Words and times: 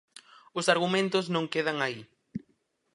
Os 0.59 0.65
argumentos 0.73 1.25
non 1.35 1.49
quedan 1.53 1.77
aí. 1.85 1.99